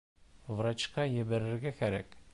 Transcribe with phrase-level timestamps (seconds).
[0.61, 2.21] Врачҡа ебәрергә кәрәк